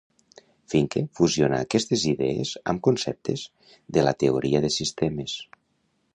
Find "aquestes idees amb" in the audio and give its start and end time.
1.67-2.83